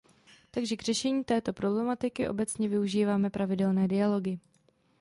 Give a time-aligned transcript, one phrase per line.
[0.51, 4.37] Takže k řešení této problematiky obecně využíváme pravidelné dialogy.